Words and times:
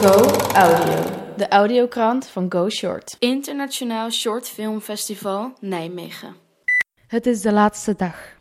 Go 0.00 0.24
Audio. 0.54 1.02
De 1.36 1.48
audiokrant 1.48 2.26
van 2.26 2.46
Go 2.52 2.68
Short. 2.68 3.16
Internationaal 3.18 4.10
Short 4.10 4.48
Film 4.48 4.80
Festival 4.80 5.52
Nijmegen. 5.60 6.34
Het 7.06 7.26
is 7.26 7.40
de 7.40 7.52
laatste 7.52 7.94
dag. 7.96 8.38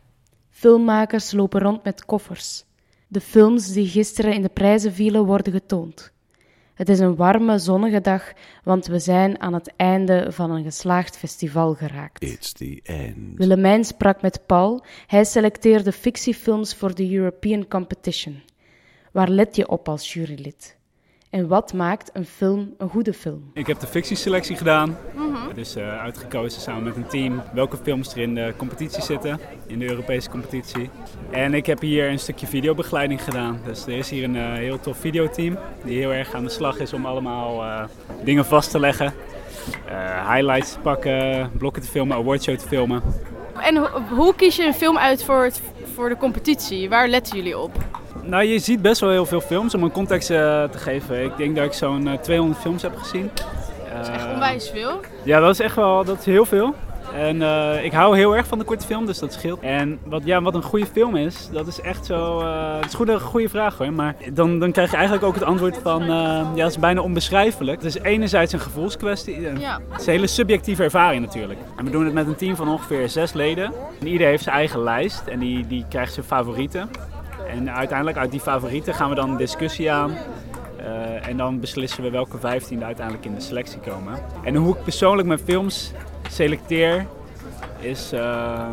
Filmmakers 0.49 1.31
lopen 1.31 1.61
rond 1.61 1.83
met 1.83 2.05
koffers. 2.05 2.63
De 3.07 3.21
films 3.21 3.73
die 3.73 3.87
gisteren 3.87 4.33
in 4.33 4.41
de 4.41 4.49
prijzen 4.49 4.93
vielen 4.93 5.25
worden 5.25 5.53
getoond. 5.53 6.11
Het 6.73 6.89
is 6.89 6.99
een 6.99 7.15
warme, 7.15 7.57
zonnige 7.57 8.01
dag, 8.01 8.33
want 8.63 8.85
we 8.85 8.99
zijn 8.99 9.41
aan 9.41 9.53
het 9.53 9.73
einde 9.75 10.31
van 10.31 10.51
een 10.51 10.63
geslaagd 10.63 11.17
festival 11.17 11.73
geraakt. 11.73 12.23
It's 12.23 12.51
the 12.51 12.79
end. 12.83 13.37
Willemijn 13.37 13.85
sprak 13.85 14.21
met 14.21 14.45
Paul. 14.45 14.83
Hij 15.07 15.25
selecteerde 15.25 15.91
fictiefilms 15.91 16.75
voor 16.75 16.95
de 16.95 17.13
European 17.13 17.67
Competition. 17.67 18.41
Waar 19.11 19.29
let 19.29 19.55
je 19.55 19.67
op 19.67 19.89
als 19.89 20.13
jurylid? 20.13 20.76
En 21.29 21.47
wat 21.47 21.73
maakt 21.73 22.09
een 22.13 22.25
film 22.25 22.73
een 22.77 22.89
goede 22.89 23.13
film? 23.13 23.51
Ik 23.53 23.67
heb 23.67 23.79
de 23.79 23.87
fictieselectie 23.87 24.55
gedaan. 24.55 24.97
Dus 25.55 25.77
uh, 25.77 25.99
uitgekozen 25.99 26.61
samen 26.61 26.83
met 26.83 26.95
een 26.95 27.07
team 27.07 27.41
welke 27.53 27.77
films 27.77 28.11
er 28.11 28.17
in 28.17 28.35
de 28.35 28.53
competitie 28.57 29.03
zitten, 29.03 29.39
in 29.65 29.79
de 29.79 29.89
Europese 29.89 30.29
competitie. 30.29 30.89
En 31.31 31.53
ik 31.53 31.65
heb 31.65 31.81
hier 31.81 32.09
een 32.09 32.19
stukje 32.19 32.47
videobegeleiding 32.47 33.23
gedaan. 33.23 33.59
Dus 33.65 33.85
er 33.85 33.97
is 33.97 34.09
hier 34.09 34.23
een 34.23 34.35
uh, 34.35 34.53
heel 34.53 34.79
tof 34.79 34.97
videoteam 34.97 35.57
die 35.83 35.97
heel 35.97 36.13
erg 36.13 36.33
aan 36.33 36.43
de 36.43 36.49
slag 36.49 36.79
is 36.79 36.93
om 36.93 37.05
allemaal 37.05 37.63
uh, 37.63 37.83
dingen 38.23 38.45
vast 38.45 38.71
te 38.71 38.79
leggen. 38.79 39.13
highlights 40.29 40.73
te 40.73 40.79
pakken, 40.79 41.51
blokken 41.57 41.81
te 41.81 41.87
filmen, 41.89 42.17
awardshow 42.17 42.57
te 42.57 42.67
filmen. 42.67 43.01
En 43.61 43.75
ho 43.75 43.87
hoe 44.15 44.35
kies 44.35 44.55
je 44.55 44.65
een 44.65 44.73
film 44.73 44.97
uit 44.97 45.23
voor, 45.23 45.43
het, 45.43 45.61
voor 45.93 46.09
de 46.09 46.17
competitie? 46.17 46.89
Waar 46.89 47.07
letten 47.07 47.35
jullie 47.35 47.57
op? 47.57 47.71
Nou, 48.27 48.43
je 48.43 48.59
ziet 48.59 48.81
best 48.81 49.01
wel 49.01 49.09
heel 49.09 49.25
veel 49.25 49.41
films. 49.41 49.75
Om 49.75 49.83
een 49.83 49.91
context 49.91 50.29
uh, 50.29 50.37
te 50.63 50.77
geven, 50.77 51.23
ik 51.23 51.37
denk 51.37 51.55
dat 51.55 51.65
ik 51.65 51.73
zo'n 51.73 52.07
uh, 52.07 52.13
200 52.13 52.61
films 52.61 52.81
heb 52.81 52.97
gezien. 52.97 53.31
Dat 53.93 54.07
is 54.07 54.13
echt 54.13 54.33
onwijs 54.33 54.69
veel. 54.69 54.99
Ja, 55.23 55.39
dat 55.39 55.49
is 55.49 55.59
echt 55.59 55.75
wel 55.75 56.03
dat 56.03 56.19
is 56.19 56.25
heel 56.25 56.45
veel. 56.45 56.75
En 57.13 57.35
uh, 57.35 57.83
ik 57.83 57.91
hou 57.91 58.17
heel 58.17 58.35
erg 58.35 58.47
van 58.47 58.59
de 58.59 58.65
korte 58.65 58.85
film, 58.85 59.05
dus 59.05 59.19
dat 59.19 59.33
scheelt. 59.33 59.59
En 59.59 59.99
wat, 60.03 60.21
ja, 60.25 60.41
wat 60.41 60.55
een 60.55 60.63
goede 60.63 60.85
film 60.85 61.15
is, 61.15 61.49
dat 61.51 61.67
is 61.67 61.81
echt 61.81 62.05
zo... 62.05 62.39
Uh, 62.41 62.75
het 62.75 62.85
is 62.85 62.93
goed, 62.93 63.09
een 63.09 63.19
goede 63.19 63.49
vraag 63.49 63.77
hoor, 63.77 63.93
maar 63.93 64.15
dan, 64.33 64.59
dan 64.59 64.71
krijg 64.71 64.89
je 64.89 64.95
eigenlijk 64.95 65.25
ook 65.25 65.33
het 65.33 65.43
antwoord 65.43 65.79
van... 65.83 66.01
Uh, 66.01 66.07
ja, 66.55 66.63
het 66.63 66.71
is 66.71 66.79
bijna 66.79 67.01
onbeschrijfelijk. 67.01 67.81
Het 67.81 67.95
is 67.95 68.01
enerzijds 68.01 68.53
een 68.53 68.59
gevoelskwestie. 68.59 69.41
Ja. 69.41 69.79
Het 69.89 70.01
is 70.01 70.07
een 70.07 70.13
hele 70.13 70.27
subjectieve 70.27 70.83
ervaring 70.83 71.25
natuurlijk. 71.25 71.59
En 71.77 71.85
we 71.85 71.91
doen 71.91 72.05
het 72.05 72.13
met 72.13 72.27
een 72.27 72.35
team 72.35 72.55
van 72.55 72.69
ongeveer 72.69 73.09
zes 73.09 73.33
leden. 73.33 73.71
En 73.99 74.07
ieder 74.07 74.27
heeft 74.27 74.43
zijn 74.43 74.55
eigen 74.55 74.83
lijst 74.83 75.27
en 75.27 75.39
die, 75.39 75.67
die 75.67 75.85
krijgt 75.89 76.13
zijn 76.13 76.25
favorieten. 76.25 76.89
En 77.49 77.71
uiteindelijk 77.71 78.17
uit 78.17 78.31
die 78.31 78.39
favorieten 78.39 78.93
gaan 78.93 79.09
we 79.09 79.15
dan 79.15 79.29
een 79.29 79.37
discussie 79.37 79.91
aan. 79.91 80.11
Uh, 80.79 81.27
en 81.27 81.37
dan 81.37 81.59
beslissen 81.59 82.03
we 82.03 82.09
welke 82.09 82.37
15 82.37 82.83
uiteindelijk 82.83 83.25
in 83.25 83.33
de 83.33 83.41
selectie 83.41 83.79
komen. 83.79 84.13
En 84.43 84.55
hoe 84.55 84.75
ik 84.75 84.83
persoonlijk 84.83 85.27
mijn 85.27 85.39
films 85.39 85.91
selecteer 86.29 87.05
is. 87.79 88.13
Uh, 88.13 88.69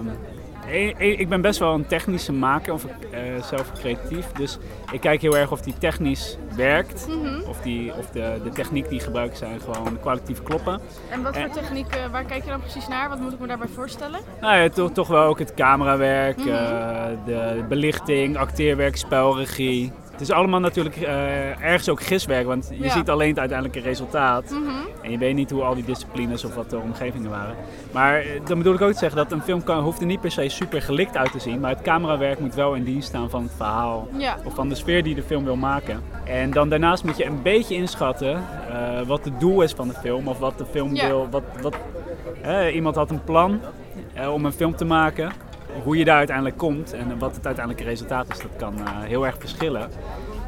ik 0.98 1.28
ben 1.28 1.40
best 1.40 1.58
wel 1.58 1.74
een 1.74 1.86
technische 1.86 2.32
maker, 2.32 2.72
of 2.72 2.84
uh, 2.84 3.42
zelf 3.42 3.72
creatief. 3.72 4.32
Dus 4.32 4.58
ik 4.92 5.00
kijk 5.00 5.20
heel 5.20 5.36
erg 5.36 5.52
of 5.52 5.60
die 5.60 5.74
technisch 5.78 6.36
werkt. 6.56 7.06
Mm 7.08 7.24
-hmm. 7.24 7.42
Of, 7.42 7.60
die, 7.60 7.94
of 7.94 8.10
de, 8.10 8.40
de 8.44 8.50
techniek 8.50 8.88
die 8.88 9.00
gebruikt 9.00 9.38
zijn 9.38 9.60
gewoon 9.60 10.00
kwalitatief 10.00 10.42
kloppen. 10.42 10.80
En 11.10 11.22
wat 11.22 11.36
voor 11.36 11.50
techniek, 11.50 11.96
uh, 11.96 12.06
waar 12.10 12.24
kijk 12.24 12.44
je 12.44 12.50
dan 12.50 12.60
precies 12.60 12.88
naar? 12.88 13.08
Wat 13.08 13.20
moet 13.20 13.32
ik 13.32 13.38
me 13.38 13.46
daarbij 13.46 13.68
voorstellen? 13.68 14.20
Nou 14.40 14.56
ja, 14.56 14.68
toch, 14.68 14.92
toch 14.92 15.08
wel 15.08 15.24
ook 15.24 15.38
het 15.38 15.54
camerawerk, 15.54 16.36
mm 16.36 16.44
-hmm. 16.44 16.52
uh, 16.52 17.06
de 17.26 17.64
belichting, 17.68 18.36
acteerwerk, 18.36 18.96
spelregie. 18.96 19.92
Het 20.14 20.22
is 20.22 20.30
allemaal 20.30 20.60
natuurlijk 20.60 20.96
uh, 20.96 21.62
ergens 21.62 21.88
ook 21.88 22.02
giswerk, 22.02 22.46
want 22.46 22.70
je 22.70 22.84
ja. 22.84 22.90
ziet 22.90 23.10
alleen 23.10 23.28
het 23.28 23.38
uiteindelijke 23.38 23.80
resultaat. 23.80 24.50
Mm 24.50 24.66
-hmm. 24.66 24.86
En 25.02 25.10
je 25.10 25.18
weet 25.18 25.34
niet 25.34 25.50
hoe 25.50 25.62
al 25.62 25.74
die 25.74 25.84
disciplines 25.84 26.44
of 26.44 26.54
wat 26.54 26.70
de 26.70 26.78
omgevingen 26.78 27.30
waren. 27.30 27.54
Maar 27.92 28.24
dan 28.44 28.58
bedoel 28.58 28.74
ik 28.74 28.80
ook 28.80 28.92
te 28.92 28.98
zeggen 28.98 29.16
dat 29.16 29.32
een 29.32 29.42
film 29.42 29.64
kan, 29.64 29.82
hoeft 29.82 30.00
er 30.00 30.06
niet 30.06 30.20
per 30.20 30.30
se 30.30 30.48
super 30.48 30.82
gelikt 30.82 31.16
uit 31.16 31.32
te 31.32 31.38
zien. 31.38 31.60
Maar 31.60 31.70
het 31.70 31.82
camerawerk 31.82 32.38
moet 32.38 32.54
wel 32.54 32.74
in 32.74 32.84
dienst 32.84 33.08
staan 33.08 33.30
van 33.30 33.42
het 33.42 33.52
verhaal. 33.56 34.08
Ja. 34.16 34.36
Of 34.44 34.54
van 34.54 34.68
de 34.68 34.74
sfeer 34.74 35.02
die 35.02 35.14
de 35.14 35.22
film 35.22 35.44
wil 35.44 35.56
maken. 35.56 36.02
En 36.24 36.50
dan 36.50 36.68
daarnaast 36.68 37.04
moet 37.04 37.16
je 37.16 37.24
een 37.24 37.42
beetje 37.42 37.74
inschatten 37.74 38.44
uh, 38.70 39.00
wat 39.06 39.24
het 39.24 39.40
doel 39.40 39.62
is 39.62 39.72
van 39.72 39.88
de 39.88 39.94
film. 39.94 40.28
Of 40.28 40.38
wat 40.38 40.58
de 40.58 40.66
film 40.66 40.94
ja. 40.94 41.06
wil. 41.06 41.28
Wat, 41.30 41.42
wat, 41.62 41.76
uh, 42.44 42.74
iemand 42.74 42.96
had 42.96 43.10
een 43.10 43.24
plan 43.24 43.60
om 44.32 44.44
een 44.44 44.52
film 44.52 44.76
te 44.76 44.84
maken 44.84 45.32
hoe 45.82 45.96
je 45.96 46.04
daar 46.04 46.16
uiteindelijk 46.16 46.58
komt 46.58 46.92
en 46.92 47.18
wat 47.18 47.36
het 47.36 47.46
uiteindelijke 47.46 47.88
resultaat 47.88 48.26
is, 48.28 48.38
dat 48.38 48.56
kan 48.56 48.74
uh, 48.78 48.84
heel 49.02 49.26
erg 49.26 49.36
verschillen. 49.38 49.90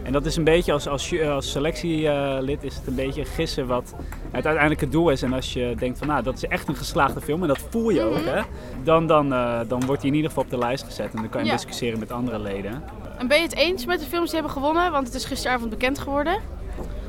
En 0.02 0.12
dat 0.12 0.26
is 0.26 0.36
een 0.36 0.44
beetje 0.44 0.72
als, 0.72 0.88
als, 0.88 1.20
als 1.20 1.50
selectielid 1.50 2.64
is 2.64 2.74
het 2.76 2.86
een 2.86 2.94
beetje 2.94 3.24
gissen 3.24 3.66
wat 3.66 3.94
het 4.30 4.44
uiteindelijke 4.44 4.88
doel 4.88 5.10
is. 5.10 5.22
En 5.22 5.32
als 5.32 5.52
je 5.52 5.74
denkt 5.78 5.98
van 5.98 6.06
nou, 6.06 6.22
dat 6.22 6.34
is 6.34 6.44
echt 6.44 6.68
een 6.68 6.76
geslaagde 6.76 7.20
film 7.20 7.42
en 7.42 7.48
dat 7.48 7.58
voel 7.70 7.90
je 7.90 8.02
ook, 8.02 8.24
hè, 8.24 8.40
dan, 8.84 9.06
dan, 9.06 9.32
uh, 9.32 9.60
dan 9.68 9.86
wordt 9.86 10.00
hij 10.00 10.10
in 10.10 10.16
ieder 10.16 10.30
geval 10.30 10.44
op 10.44 10.50
de 10.50 10.58
lijst 10.58 10.84
gezet 10.84 11.14
en 11.14 11.20
dan 11.20 11.28
kan 11.28 11.40
je 11.40 11.46
ja. 11.46 11.52
discussiëren 11.52 11.98
met 11.98 12.12
andere 12.12 12.38
leden. 12.38 12.82
En 13.18 13.28
ben 13.28 13.36
je 13.36 13.42
het 13.42 13.56
eens 13.56 13.86
met 13.86 14.00
de 14.00 14.06
films 14.06 14.30
die 14.30 14.40
hebben 14.40 14.52
gewonnen? 14.52 14.92
Want 14.92 15.06
het 15.06 15.16
is 15.16 15.24
gisteravond 15.24 15.70
bekend 15.70 15.98
geworden. 15.98 16.38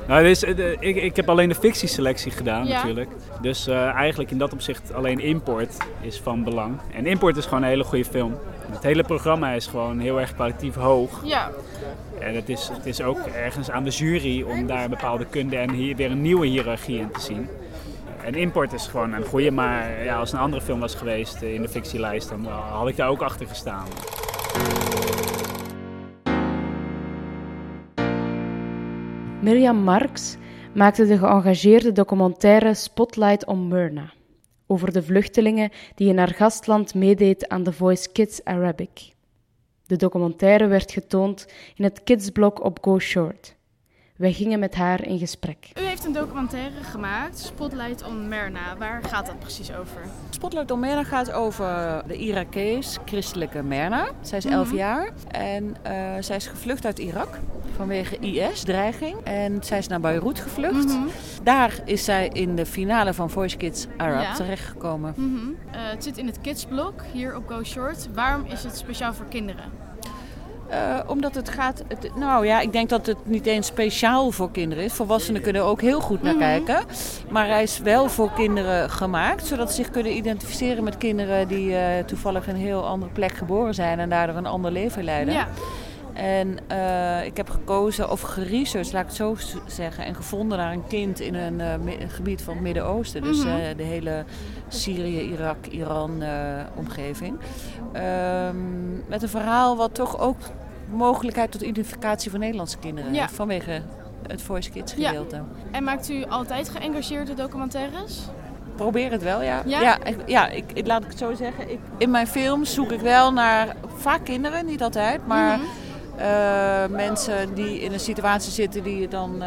Nou, 0.07 0.23
dus, 0.23 0.43
ik, 0.79 0.95
ik 0.95 1.15
heb 1.15 1.29
alleen 1.29 1.49
de 1.49 1.55
fictieselectie 1.55 2.31
gedaan 2.31 2.67
ja. 2.67 2.75
natuurlijk. 2.75 3.09
Dus 3.41 3.67
uh, 3.67 3.85
eigenlijk 3.85 4.31
in 4.31 4.37
dat 4.37 4.53
opzicht 4.53 4.93
alleen 4.93 5.19
import 5.19 5.77
is 6.01 6.19
van 6.19 6.43
belang. 6.43 6.79
En 6.93 7.05
import 7.05 7.37
is 7.37 7.45
gewoon 7.45 7.63
een 7.63 7.69
hele 7.69 7.83
goede 7.83 8.05
film. 8.05 8.37
Het 8.71 8.83
hele 8.83 9.03
programma 9.03 9.51
is 9.51 9.67
gewoon 9.67 9.99
heel 9.99 10.19
erg 10.19 10.33
kwalitatief 10.33 10.75
hoog. 10.75 11.21
Ja. 11.23 11.51
En 12.19 12.35
het 12.35 12.49
is, 12.49 12.69
het 12.73 12.85
is 12.85 13.01
ook 13.01 13.17
ergens 13.17 13.71
aan 13.71 13.83
de 13.83 13.89
jury 13.89 14.41
om 14.41 14.67
daar 14.67 14.89
bepaalde 14.89 15.25
kunde 15.25 15.57
en 15.57 15.71
hier 15.71 15.95
weer 15.95 16.11
een 16.11 16.21
nieuwe 16.21 16.47
hiërarchie 16.47 16.99
in 16.99 17.11
te 17.11 17.21
zien. 17.21 17.47
En 18.23 18.35
import 18.35 18.73
is 18.73 18.87
gewoon 18.87 19.13
een 19.13 19.25
goede, 19.25 19.51
maar 19.51 20.03
ja, 20.03 20.17
als 20.17 20.31
een 20.31 20.39
andere 20.39 20.61
film 20.61 20.79
was 20.79 20.95
geweest 20.95 21.41
in 21.41 21.61
de 21.61 21.69
fictielijst, 21.69 22.29
dan 22.29 22.45
had 22.45 22.87
ik 22.87 22.95
daar 22.95 23.09
ook 23.09 23.21
achter 23.21 23.47
gestaan. 23.47 23.85
Mirjam 29.41 29.77
Marks 29.83 30.35
maakte 30.73 31.05
de 31.05 31.17
geëngageerde 31.17 31.91
documentaire 31.91 32.73
Spotlight 32.73 33.45
on 33.45 33.67
Myrna 33.67 34.13
over 34.67 34.91
de 34.91 35.03
vluchtelingen 35.03 35.71
die 35.95 36.09
in 36.09 36.17
haar 36.17 36.33
gastland 36.33 36.93
meedeed 36.93 37.47
aan 37.47 37.63
The 37.63 37.73
Voice 37.73 38.11
Kids 38.11 38.43
Arabic. 38.43 39.13
De 39.85 39.95
documentaire 39.95 40.67
werd 40.67 40.91
getoond 40.91 41.47
in 41.75 41.83
het 41.83 42.03
kidsblog 42.03 42.59
op 42.59 42.77
Go 42.81 42.99
Short. 42.99 43.55
Wij 44.15 44.33
gingen 44.33 44.59
met 44.59 44.75
haar 44.75 45.05
in 45.05 45.19
gesprek. 45.19 45.71
U 45.79 45.81
heeft 45.81 46.05
een 46.05 46.13
documentaire 46.13 46.83
gemaakt, 46.83 47.39
Spotlight 47.39 48.03
on 48.03 48.27
Merna. 48.27 48.77
Waar 48.77 49.03
gaat 49.03 49.25
dat 49.25 49.39
precies 49.39 49.73
over? 49.73 50.01
Spotlight 50.29 50.71
on 50.71 50.79
Merna 50.79 51.03
gaat 51.03 51.31
over 51.31 52.03
de 52.07 52.15
Irakees 52.15 52.97
christelijke 53.05 53.63
Merna. 53.63 54.07
Zij 54.21 54.37
is 54.37 54.45
11 54.45 54.63
mm 54.63 54.69
-hmm. 54.69 54.77
jaar 54.77 55.13
en 55.27 55.63
uh, 55.63 55.71
zij 56.19 56.35
is 56.35 56.47
gevlucht 56.47 56.85
uit 56.85 56.99
Irak 56.99 57.39
vanwege 57.77 58.17
IS-dreiging. 58.19 59.15
En 59.23 59.57
zij 59.63 59.77
is 59.77 59.87
naar 59.87 59.99
Beirut 59.99 60.39
gevlucht. 60.39 60.87
Mm 60.87 60.89
-hmm. 60.89 61.09
Daar 61.43 61.79
is 61.85 62.03
zij 62.03 62.29
in 62.33 62.55
de 62.55 62.65
finale 62.65 63.13
van 63.13 63.29
Voice 63.29 63.57
Kids 63.57 63.87
Arab 63.97 64.21
ja. 64.21 64.33
terechtgekomen. 64.33 65.13
Mm 65.17 65.35
-hmm. 65.35 65.49
uh, 65.49 65.89
het 65.89 66.03
zit 66.03 66.17
in 66.17 66.25
het 66.25 66.41
kidsblok 66.41 67.01
hier 67.13 67.35
op 67.35 67.47
Go 67.47 67.63
Short. 67.63 68.07
Waarom 68.13 68.45
is 68.45 68.63
het 68.63 68.77
speciaal 68.77 69.13
voor 69.13 69.25
kinderen? 69.29 69.85
Uh, 70.71 70.99
omdat 71.07 71.35
het 71.35 71.49
gaat. 71.49 71.83
Het, 71.87 72.15
nou 72.15 72.45
ja, 72.45 72.59
ik 72.59 72.71
denk 72.71 72.89
dat 72.89 73.05
het 73.05 73.17
niet 73.23 73.45
eens 73.45 73.67
speciaal 73.67 74.31
voor 74.31 74.51
kinderen 74.51 74.83
is. 74.83 74.93
Volwassenen 74.93 75.41
kunnen 75.41 75.61
er 75.61 75.67
ook 75.67 75.81
heel 75.81 76.01
goed 76.01 76.21
naar 76.21 76.33
mm 76.33 76.41
-hmm. 76.41 76.65
kijken. 76.65 76.85
Maar 77.29 77.47
hij 77.47 77.63
is 77.63 77.79
wel 77.79 78.09
voor 78.09 78.31
kinderen 78.33 78.89
gemaakt, 78.89 79.45
zodat 79.45 79.69
ze 79.69 79.75
zich 79.75 79.89
kunnen 79.89 80.15
identificeren 80.15 80.83
met 80.83 80.97
kinderen 80.97 81.47
die 81.47 81.69
uh, 81.69 81.79
toevallig 82.05 82.47
in 82.47 82.55
een 82.55 82.61
heel 82.61 82.85
andere 82.85 83.11
plek 83.11 83.31
geboren 83.31 83.73
zijn 83.73 83.99
en 83.99 84.09
daardoor 84.09 84.35
een 84.35 84.45
ander 84.45 84.71
leven 84.71 85.03
leiden. 85.03 85.33
Ja. 85.33 85.47
En 86.17 86.57
uh, 86.71 87.25
ik 87.25 87.37
heb 87.37 87.49
gekozen, 87.49 88.11
of 88.11 88.21
geresearched, 88.21 88.93
laat 88.93 89.01
ik 89.01 89.07
het 89.07 89.17
zo 89.17 89.35
zeggen, 89.67 90.05
en 90.05 90.15
gevonden 90.15 90.57
naar 90.57 90.73
een 90.73 90.87
kind 90.87 91.19
in 91.19 91.35
een, 91.35 91.59
uh, 91.59 91.99
een 91.99 92.09
gebied 92.09 92.41
van 92.41 92.53
het 92.53 92.63
Midden-Oosten. 92.63 93.21
Dus 93.21 93.37
mm 93.37 93.51
-hmm. 93.51 93.59
uh, 93.59 93.65
de 93.77 93.83
hele 93.83 94.23
Syrië, 94.67 95.21
Irak, 95.21 95.65
Iran 95.65 96.23
omgeving. 96.75 97.37
Um, 97.95 99.03
met 99.07 99.23
een 99.23 99.29
verhaal 99.29 99.77
wat 99.77 99.95
toch 99.95 100.19
ook 100.19 100.37
mogelijkheid 100.89 101.51
tot 101.51 101.61
identificatie 101.61 102.31
van 102.31 102.39
Nederlandse 102.39 102.77
kinderen 102.77 103.13
ja. 103.13 103.21
heeft 103.21 103.33
vanwege 103.33 103.81
het 104.27 104.41
Voice 104.41 104.69
Kids 104.69 104.93
gedeelte. 104.93 105.35
Ja. 105.35 105.45
En 105.71 105.83
maakt 105.83 106.09
u 106.09 106.25
altijd 106.25 106.69
geëngageerde 106.69 107.33
documentaires? 107.33 108.19
probeer 108.75 109.11
het 109.11 109.23
wel, 109.23 109.41
ja. 109.41 109.61
Ja, 109.65 109.81
ja, 109.81 110.03
ik, 110.03 110.17
ja 110.25 110.47
ik, 110.49 110.71
ik, 110.73 110.87
laat 110.87 111.03
ik 111.03 111.09
het 111.09 111.17
zo 111.17 111.33
zeggen. 111.33 111.71
Ik, 111.71 111.79
in 111.97 112.11
mijn 112.11 112.27
films 112.27 112.73
zoek 112.73 112.91
ik 112.91 112.99
wel 112.99 113.33
naar 113.33 113.75
vaak 113.95 114.25
kinderen, 114.25 114.65
niet 114.65 114.83
altijd, 114.83 115.27
maar 115.27 115.57
mm 115.57 115.63
-hmm. 115.63 115.86
Uh, 116.19 116.95
mensen 116.95 117.53
die 117.53 117.79
in 117.79 117.93
een 117.93 117.99
situatie 117.99 118.51
zitten 118.51 118.83
die 118.83 119.07
dan, 119.07 119.33
uh, 119.33 119.39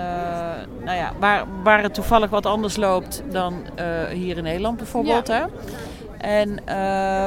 nou 0.84 0.96
ja, 0.96 1.12
waar, 1.19 1.44
waar 1.62 1.82
het 1.82 1.94
toevallig 1.94 2.31
wat 2.31 2.46
anders 2.46 2.76
loopt 2.76 3.22
dan 3.31 3.55
uh, 3.55 4.05
hier 4.05 4.37
in 4.37 4.43
Nederland 4.43 4.76
bijvoorbeeld. 4.76 5.26
Ja. 5.26 5.34
Hè? 5.34 5.46
En 6.19 6.62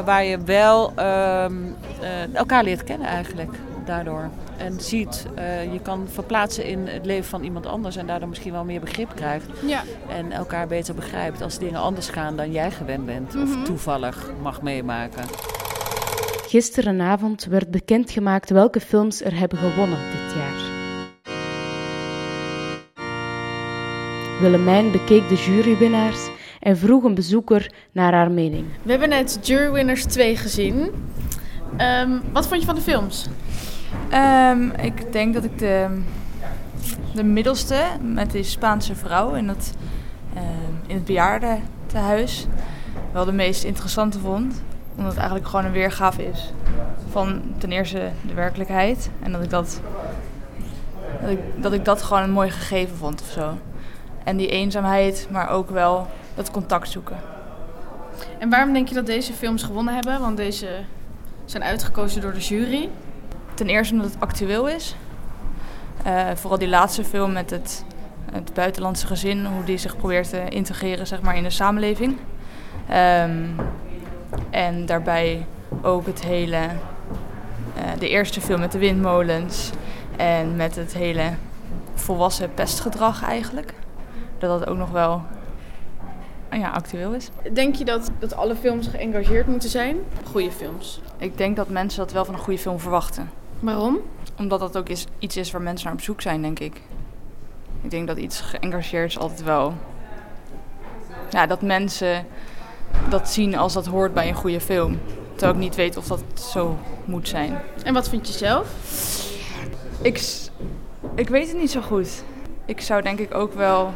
waar 0.05 0.23
je 0.23 0.43
wel 0.43 0.93
elkaar 2.33 2.63
leert 2.63 2.83
kennen 2.83 3.07
eigenlijk 3.07 3.51
daardoor. 3.85 4.29
en 4.57 4.79
ziet. 4.79 5.25
je 5.71 5.79
kan 5.81 6.07
verplaatsen 6.11 6.65
in 6.65 6.87
het 6.87 7.05
leven 7.05 7.29
van 7.29 7.43
iemand 7.43 7.65
anders 7.65 7.95
en 7.95 8.07
daardoor 8.07 8.29
misschien 8.29 8.51
wel 8.51 8.63
meer 8.63 8.79
begrip 8.79 9.15
krijgt. 9.15 9.45
Ja. 9.65 9.81
En 10.09 10.31
elkaar 10.31 10.67
beter 10.67 10.95
begrijpt 10.95 11.41
als 11.41 11.59
dingen 11.59 11.79
anders 11.79 12.09
gaan 12.09 12.35
dan 12.35 12.51
jij 12.51 12.71
gewend 12.71 13.05
bent 13.05 13.35
of 13.35 13.55
mhm. 13.55 13.63
toevallig 13.63 14.29
mag 14.41 14.61
meemaken. 14.61 15.23
Gisterenavond 16.53 17.45
werd 17.45 17.71
bekendgemaakt 17.71 18.49
welke 18.49 18.79
films 18.79 19.21
er 19.21 19.37
hebben 19.39 19.57
gewonnen 19.57 19.99
dit 20.11 20.35
jaar. 20.35 20.71
Willemijn 24.41 24.91
bekeek 24.91 25.29
de 25.29 25.35
jurywinnaars 25.35 26.29
en 26.59 26.77
vroeg 26.77 27.03
een 27.03 27.15
bezoeker 27.15 27.73
naar 27.91 28.13
haar 28.13 28.31
mening. 28.31 28.65
We 28.83 28.91
hebben 28.91 29.09
net 29.09 29.39
Jurywinners 29.41 30.05
2 30.05 30.37
gezien. 30.37 30.89
Ehm, 31.77 32.19
wat 32.33 32.47
vond 32.47 32.59
je 32.59 32.65
van 32.65 32.75
de 32.75 32.81
films? 32.81 33.27
Um, 34.13 34.71
ik 34.71 35.11
denk 35.11 35.33
dat 35.33 35.43
ik 35.43 35.59
de, 35.59 36.01
de 37.13 37.23
middelste 37.23 37.83
met 38.01 38.31
die 38.31 38.43
Spaanse 38.43 38.95
vrouw 38.95 39.33
in 39.33 39.47
het, 39.47 39.73
uh, 40.35 40.41
in 40.87 40.95
het 40.95 41.05
bejaardentehuis 41.05 42.47
wel 43.11 43.25
de 43.25 43.31
meest 43.31 43.63
interessante 43.63 44.19
vond. 44.19 44.61
Omdat 44.95 45.11
het 45.11 45.17
eigenlijk 45.17 45.47
gewoon 45.49 45.65
een 45.65 45.71
weergave 45.71 46.29
is 46.29 46.53
van 47.09 47.41
ten 47.57 47.71
eerste 47.71 48.11
de 48.21 48.33
werkelijkheid. 48.33 49.09
En 49.19 49.31
dat 49.31 49.43
ik 49.43 49.49
dat, 49.49 49.81
dat 51.21 51.29
ik, 51.29 51.39
dat 51.55 51.73
ik 51.73 51.85
dat 51.85 52.01
gewoon 52.01 52.23
een 52.23 52.31
mooi 52.31 52.51
gegeven 52.51 52.97
vond 52.97 53.21
of 53.21 53.27
zo. 53.27 53.57
En 54.23 54.37
die 54.37 54.47
eenzaamheid, 54.47 55.27
maar 55.31 55.49
ook 55.49 55.69
wel 55.69 56.07
dat 56.35 56.51
contact 56.51 56.89
zoeken. 56.89 57.17
En 58.37 58.49
waarom 58.49 58.73
denk 58.73 58.87
je 58.87 58.95
dat 58.95 59.05
deze 59.05 59.33
films 59.33 59.63
gewonnen 59.63 59.93
hebben? 59.93 60.19
Want 60.19 60.37
deze 60.37 60.67
zijn 61.45 61.63
uitgekozen 61.63 62.21
door 62.21 62.33
de 62.33 62.39
jury. 62.39 62.89
Ten 63.53 63.67
eerste 63.67 63.93
omdat 63.93 64.11
het 64.11 64.19
actueel 64.19 64.67
is. 64.67 64.95
Uh, 66.07 66.21
vooral 66.33 66.57
die 66.59 66.67
laatste 66.67 67.03
film 67.03 67.31
met 67.31 67.49
het, 67.49 67.85
het 68.31 68.53
buitenlandse 68.53 69.07
gezin, 69.07 69.45
hoe 69.45 69.63
die 69.63 69.77
zich 69.77 69.97
probeert 69.97 70.29
te 70.29 70.49
integreren 70.49 71.07
zeg 71.07 71.21
maar, 71.21 71.35
in 71.35 71.43
de 71.43 71.49
samenleving. 71.49 72.17
Um, 72.91 73.55
en 74.49 74.85
daarbij 74.85 75.45
ook 75.81 76.05
het 76.05 76.23
hele, 76.23 76.57
uh, 76.57 77.83
de 77.99 78.09
eerste 78.09 78.41
film 78.41 78.59
met 78.59 78.71
de 78.71 78.77
windmolens 78.77 79.71
en 80.17 80.55
met 80.55 80.75
het 80.75 80.93
hele 80.93 81.33
volwassen 81.93 82.53
pestgedrag 82.53 83.23
eigenlijk 83.23 83.73
dat 84.37 84.59
dat 84.59 84.69
ook 84.69 84.77
nog 84.77 84.89
wel 84.89 85.21
ja, 86.51 86.69
actueel 86.69 87.13
is. 87.13 87.29
Denk 87.53 87.75
je 87.75 87.85
dat, 87.85 88.11
dat 88.19 88.35
alle 88.35 88.55
films 88.55 88.87
geëngageerd 88.87 89.47
moeten 89.47 89.69
zijn? 89.69 89.97
Goede 90.31 90.51
films. 90.51 91.01
Ik 91.17 91.37
denk 91.37 91.55
dat 91.55 91.69
mensen 91.69 91.99
dat 91.99 92.11
wel 92.11 92.25
van 92.25 92.33
een 92.33 92.39
goede 92.39 92.59
film 92.59 92.79
verwachten. 92.79 93.29
Waarom? 93.59 93.97
Omdat 94.37 94.59
dat 94.59 94.77
ook 94.77 94.89
is, 94.89 95.05
iets 95.19 95.37
is 95.37 95.51
waar 95.51 95.61
mensen 95.61 95.85
naar 95.85 95.95
op 95.95 96.01
zoek 96.01 96.21
zijn, 96.21 96.41
denk 96.41 96.59
ik. 96.59 96.81
Ik 97.81 97.91
denk 97.91 98.07
dat 98.07 98.17
iets 98.17 98.41
geëngageerd 98.41 99.09
is 99.09 99.19
altijd 99.19 99.43
wel... 99.43 99.73
Ja, 101.29 101.45
dat 101.47 101.61
mensen 101.61 102.25
dat 103.09 103.29
zien 103.29 103.57
als 103.57 103.73
dat 103.73 103.85
hoort 103.85 104.13
bij 104.13 104.27
een 104.27 104.35
goede 104.35 104.61
film. 104.61 104.99
Terwijl 105.31 105.53
ik 105.53 105.59
niet 105.59 105.75
weet 105.75 105.97
of 105.97 106.07
dat 106.07 106.23
zo 106.51 106.77
moet 107.05 107.27
zijn. 107.27 107.61
En 107.83 107.93
wat 107.93 108.09
vind 108.09 108.27
je 108.27 108.33
zelf? 108.33 108.67
Ik, 110.01 110.21
ik 111.15 111.29
weet 111.29 111.47
het 111.47 111.57
niet 111.57 111.71
zo 111.71 111.81
goed. 111.81 112.23
Ik 112.65 112.81
zou 112.81 113.01
denk 113.01 113.19
ik 113.19 113.33
ook 113.33 113.53
wel 113.53 113.93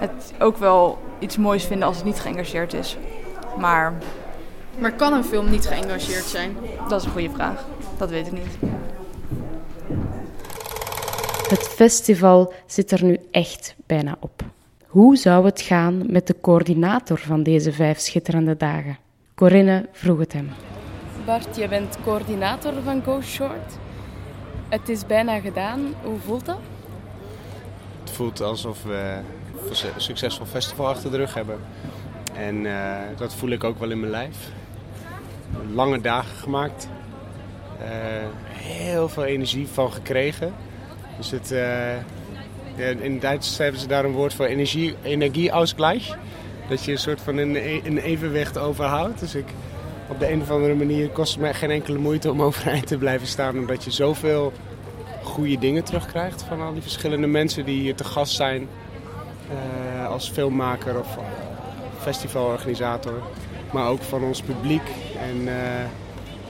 het 0.00 0.32
ook 0.38 0.56
wel 0.56 0.98
iets 1.18 1.36
moois 1.36 1.64
vinden 1.64 1.86
als 1.86 1.96
het 1.96 2.04
niet 2.04 2.20
geëngageerd 2.20 2.74
is. 2.74 2.96
Maar... 3.58 3.92
Maar 4.78 4.92
kan 4.92 5.12
een 5.12 5.24
film 5.24 5.50
niet 5.50 5.66
geëngageerd 5.66 6.24
zijn? 6.24 6.56
Dat 6.88 7.00
is 7.00 7.06
een 7.06 7.12
goede 7.12 7.30
vraag. 7.30 7.64
Dat 7.96 8.10
weet 8.10 8.26
ik 8.26 8.32
niet. 8.32 8.70
Het 11.48 11.62
festival 11.62 12.52
zit 12.66 12.90
er 12.90 13.04
nu 13.04 13.18
echt 13.30 13.74
bijna 13.86 14.16
op. 14.20 14.42
Hoe 14.90 15.16
zou 15.16 15.44
het 15.44 15.60
gaan 15.60 16.12
met 16.12 16.26
de 16.26 16.36
coördinator 16.40 17.18
van 17.18 17.42
deze 17.42 17.72
vijf 17.72 17.98
schitterende 17.98 18.56
dagen? 18.56 18.98
Corinne 19.34 19.88
vroeg 19.92 20.18
het 20.18 20.32
hem. 20.32 20.50
Bart, 21.24 21.56
je 21.56 21.68
bent 21.68 21.98
coördinator 22.04 22.72
van 22.84 23.02
Go 23.02 23.20
Short. 23.20 23.78
Het 24.68 24.88
is 24.88 25.06
bijna 25.06 25.40
gedaan. 25.40 25.94
Hoe 26.02 26.18
voelt 26.18 26.46
dat? 26.46 26.58
Het 28.00 28.10
voelt 28.10 28.40
alsof 28.40 28.82
we 28.82 29.18
een 29.70 30.00
succesvol 30.00 30.46
festival 30.46 30.86
achter 30.88 31.10
de 31.10 31.16
rug 31.16 31.34
hebben. 31.34 31.58
En 32.34 32.64
uh, 32.64 32.96
dat 33.16 33.34
voel 33.34 33.50
ik 33.50 33.64
ook 33.64 33.78
wel 33.78 33.90
in 33.90 34.00
mijn 34.00 34.12
lijf. 34.12 34.36
Lange 35.72 36.00
dagen 36.00 36.36
gemaakt. 36.36 36.88
Uh, 37.80 37.86
heel 38.52 39.08
veel 39.08 39.24
energie 39.24 39.68
van 39.68 39.92
gekregen. 39.92 40.52
Dus 41.16 41.30
het, 41.30 41.52
uh, 41.52 41.96
in 42.76 43.18
Duits 43.18 43.58
hebben 43.58 43.80
ze 43.80 43.86
daar 43.86 44.04
een 44.04 44.12
woord 44.12 44.34
voor 44.34 44.46
energie, 44.46 44.94
energieausgleich. 45.02 46.16
Dat 46.68 46.84
je 46.84 46.92
een 46.92 46.98
soort 46.98 47.20
van 47.20 47.36
een, 47.36 47.56
een 47.86 47.98
evenwicht 47.98 48.58
overhoudt. 48.58 49.20
Dus 49.20 49.34
ik, 49.34 49.46
op 50.08 50.18
de 50.18 50.30
een 50.30 50.40
of 50.40 50.50
andere 50.50 50.74
manier 50.74 51.08
kost 51.08 51.32
het 51.32 51.40
mij 51.40 51.54
geen 51.54 51.70
enkele 51.70 51.98
moeite 51.98 52.30
om 52.30 52.42
overeind 52.48 52.86
te 52.86 52.98
blijven 52.98 53.26
staan. 53.26 53.58
Omdat 53.58 53.84
je 53.84 53.90
zoveel 53.90 54.52
goede 55.22 55.58
dingen 55.58 55.84
terugkrijgt 55.84 56.42
van 56.42 56.60
al 56.60 56.72
die 56.72 56.82
verschillende 56.82 57.26
mensen 57.26 57.64
die 57.64 57.80
hier 57.80 57.94
te 57.94 58.04
gast 58.04 58.36
zijn. 58.36 58.68
Eh, 59.50 60.08
als 60.08 60.30
filmmaker 60.30 60.98
of 60.98 61.18
festivalorganisator. 61.98 63.22
Maar 63.72 63.88
ook 63.88 64.02
van 64.02 64.22
ons 64.22 64.42
publiek 64.42 64.88
en 65.18 65.48
eh, 65.48 65.54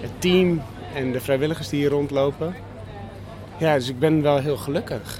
het 0.01 0.11
team 0.19 0.63
en 0.95 1.13
de 1.13 1.21
vrijwilligers 1.21 1.69
die 1.69 1.81
hier 1.81 1.91
rondlopen. 1.91 2.55
Ja, 3.59 3.75
dus 3.75 3.89
ik 3.89 3.99
ben 3.99 4.23
wel 4.23 4.39
heel 4.39 4.57
gelukkig. 4.57 5.20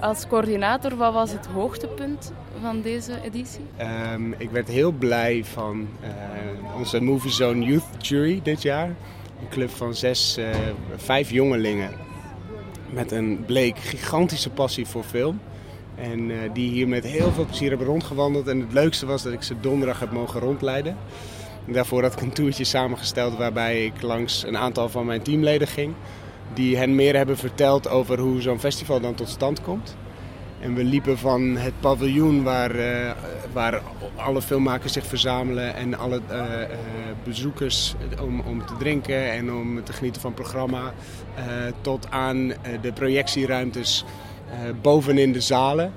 Als 0.00 0.26
coördinator, 0.26 0.96
wat 0.96 1.12
was 1.12 1.32
het 1.32 1.46
hoogtepunt 1.46 2.32
van 2.60 2.80
deze 2.82 3.12
editie? 3.24 3.64
Um, 4.12 4.34
ik 4.38 4.50
werd 4.50 4.68
heel 4.68 4.90
blij 4.90 5.44
van 5.44 5.88
uh, 6.02 6.78
onze 6.78 7.00
Movie 7.00 7.30
Zone 7.30 7.64
Youth 7.64 7.84
Jury 7.98 8.40
dit 8.42 8.62
jaar. 8.62 8.86
Een 9.40 9.48
club 9.50 9.70
van 9.70 9.94
zes, 9.94 10.38
uh, 10.38 10.46
vijf 10.96 11.30
jongelingen 11.30 11.90
met 12.90 13.12
een 13.12 13.44
bleek 13.46 13.78
gigantische 13.78 14.50
passie 14.50 14.86
voor 14.86 15.02
film. 15.04 15.40
En 15.94 16.30
uh, 16.30 16.36
die 16.52 16.70
hier 16.70 16.88
met 16.88 17.04
heel 17.04 17.32
veel 17.32 17.44
plezier 17.44 17.68
hebben 17.68 17.86
rondgewandeld. 17.86 18.48
En 18.48 18.60
het 18.60 18.72
leukste 18.72 19.06
was 19.06 19.22
dat 19.22 19.32
ik 19.32 19.42
ze 19.42 19.60
donderdag 19.60 20.00
heb 20.00 20.12
mogen 20.12 20.40
rondleiden. 20.40 20.96
En 21.66 21.72
daarvoor 21.72 22.02
had 22.02 22.12
ik 22.12 22.20
een 22.20 22.32
toertje 22.32 22.64
samengesteld 22.64 23.36
waarbij 23.36 23.84
ik 23.84 24.02
langs 24.02 24.42
een 24.42 24.56
aantal 24.56 24.88
van 24.88 25.06
mijn 25.06 25.22
teamleden 25.22 25.68
ging. 25.68 25.94
Die 26.54 26.76
hen 26.76 26.94
meer 26.94 27.16
hebben 27.16 27.36
verteld 27.36 27.88
over 27.88 28.18
hoe 28.18 28.40
zo'n 28.40 28.60
festival 28.60 29.00
dan 29.00 29.14
tot 29.14 29.28
stand 29.28 29.62
komt. 29.62 29.96
En 30.60 30.74
we 30.74 30.84
liepen 30.84 31.18
van 31.18 31.56
het 31.56 31.72
paviljoen 31.80 32.42
waar, 32.42 32.76
uh, 32.76 33.10
waar 33.52 33.82
alle 34.16 34.42
filmmakers 34.42 34.92
zich 34.92 35.06
verzamelen 35.06 35.74
en 35.74 35.98
alle 35.98 36.20
uh, 36.30 36.44
bezoekers 37.24 37.94
om, 38.22 38.40
om 38.40 38.66
te 38.66 38.76
drinken 38.78 39.30
en 39.32 39.52
om 39.52 39.84
te 39.84 39.92
genieten 39.92 40.20
van 40.20 40.30
het 40.30 40.40
programma. 40.40 40.92
tot 41.80 42.10
aan 42.10 42.52
de 42.80 42.92
projectieruimtes 42.92 44.04
bovenin 44.82 45.32
de 45.32 45.40
zalen. 45.40 45.92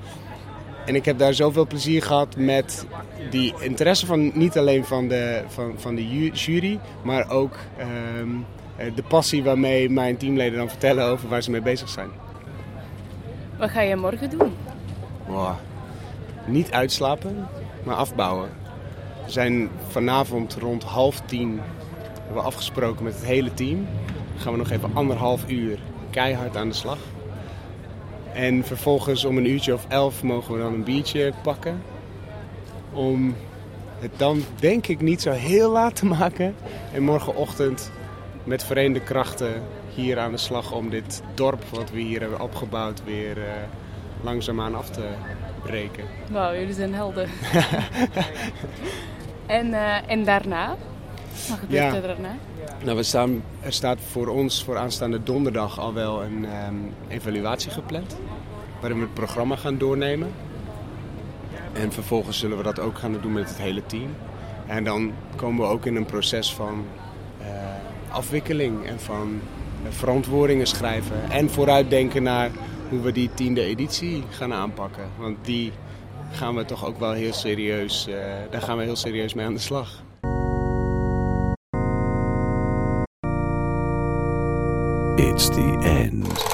En 0.86 0.96
ik 0.96 1.06
heb 1.06 1.18
daar 1.18 1.34
zoveel 1.34 1.68
plezier 1.68 2.02
gehad 2.02 2.36
met 2.38 2.86
die 3.30 3.54
interesse 3.60 4.06
van 4.06 4.32
niet 4.34 4.58
alleen 4.58 4.86
van 4.86 5.08
de, 5.08 5.44
van, 5.48 5.74
van 5.78 5.96
de 5.96 6.30
jury, 6.32 6.80
maar 7.04 7.30
ook 7.30 7.56
ehm, 7.78 7.90
eh, 7.90 8.63
de 8.96 9.04
passie 9.08 9.44
waarmee 9.44 9.90
mijn 9.90 10.18
teamleden 10.18 10.58
dan 10.58 10.70
vertellen 10.70 11.06
over 11.06 11.30
waar 11.30 11.44
ze 11.44 11.52
mee 11.52 11.62
bezig 11.62 11.90
zijn. 11.90 12.10
Wat 13.58 13.70
ga 13.70 13.82
je 13.82 13.96
morgen 13.96 14.30
doen? 14.30 14.54
niet 16.46 16.72
uitslapen, 16.72 17.48
maar 17.84 17.96
afbouwen. 17.96 18.50
We 19.26 19.32
zijn 19.32 19.70
vanavond 19.88 20.56
rond 20.60 20.84
half 20.84 21.22
tien 21.26 21.62
hebben 22.24 22.42
we 22.42 22.42
afgesproken 22.42 23.04
met 23.04 23.14
het 23.14 23.26
hele 23.26 23.54
team. 23.54 23.88
Dan 24.06 24.42
gaan 24.42 24.52
we 24.52 24.58
nog 24.58 24.70
even 24.70 24.90
anderhalf 24.94 25.50
uur 25.50 25.80
keihard 26.10 26.58
aan 26.58 26.68
de 26.68 26.76
slag. 26.76 26.98
En 28.34 28.64
vervolgens 28.64 29.26
om 29.26 29.38
een 29.38 29.50
uurtje 29.50 29.74
of 29.74 29.86
elf 29.88 30.24
mogen 30.24 30.54
we 30.54 30.60
dan 30.60 30.74
een 30.74 30.84
biertje 30.84 31.34
pakken. 31.44 31.82
Om 32.94 33.36
het 34.00 34.12
dan 34.18 34.44
denk 34.60 34.88
ik 34.88 35.02
niet 35.02 35.22
zo 35.22 35.32
heel 35.32 35.72
laat 35.72 35.96
te 35.96 36.06
maken. 36.06 36.56
En 36.94 37.04
morgenochtend 37.04 37.92
met 38.44 38.64
verenigde 38.64 39.04
krachten 39.04 39.64
hier 39.96 40.20
aan 40.20 40.32
de 40.32 40.38
slag 40.38 40.72
om 40.72 40.90
dit 40.90 41.22
dorp 41.34 41.64
wat 41.64 41.92
we 41.92 42.00
hier 42.00 42.20
hebben 42.20 42.42
opgebouwd 42.42 43.04
weer 43.04 43.38
uh, 43.38 43.44
langzaamaan 44.22 44.76
af 44.76 44.90
te 44.90 45.08
breken. 45.64 46.04
Wauw, 46.32 46.54
jullie 46.54 46.74
zijn 46.74 46.94
helden. 46.94 47.30
en, 49.46 49.68
uh, 49.68 50.10
en 50.10 50.24
daarna? 50.24 50.76
Wat 51.50 51.60
gebeurt 51.60 51.92
ja. 51.92 51.96
er 51.96 52.02
daarna? 52.02 52.36
Nou, 52.84 52.98
we 52.98 53.04
staan, 53.04 53.44
er 53.62 53.74
staat 53.74 53.98
voor 54.12 54.28
ons 54.28 54.64
voor 54.64 54.78
aanstaande 54.78 55.24
donderdag 55.24 55.80
al 55.80 55.94
wel 55.94 56.24
een 56.24 56.46
um, 56.68 56.94
evaluatie 57.08 57.72
gepland. 57.72 58.18
Waarin 58.80 59.00
we 59.00 59.06
het 59.06 59.14
programma 59.14 59.56
gaan 59.56 59.78
doornemen. 59.78 60.32
En 61.74 61.92
vervolgens 61.92 62.40
zullen 62.40 62.58
we 62.58 62.64
dat 62.64 62.80
ook 62.80 62.98
gaan 62.98 63.18
doen 63.22 63.34
met 63.34 63.50
het 63.50 63.58
hele 63.58 63.86
team. 63.86 64.16
En 64.68 64.84
dan 64.84 65.14
komen 65.36 65.66
we 65.66 65.72
ook 65.72 65.86
in 65.86 65.96
een 65.96 66.06
proces 66.06 66.54
van 66.54 66.86
afwikkeling 68.14 68.86
en 68.86 69.00
van 69.00 69.42
verantwoordingen 69.90 70.68
schrijven. 70.68 71.32
En 71.32 71.50
vooruitdenken 71.50 72.24
naar 72.24 72.52
hoe 72.90 73.02
we 73.02 73.12
die 73.12 73.30
tiende 73.34 73.62
editie 73.62 74.24
gaan 74.30 74.54
aanpakken. 74.54 75.04
Want 75.18 75.38
die 75.42 75.72
gaan 76.32 76.56
we 76.56 76.66
toch 76.66 76.86
ook 76.86 77.00
wel 77.00 77.12
heel 77.12 77.34
serieus, 77.34 78.08
uh, 78.10 78.16
daar 78.50 78.62
gaan 78.62 78.78
we 78.78 78.84
heel 78.84 78.96
serieus 78.96 79.34
mee 79.34 79.46
aan 79.46 79.54
de 79.54 79.60
slag. 79.60 80.04
It's 85.16 85.48
the 85.50 85.78
end. 85.84 86.53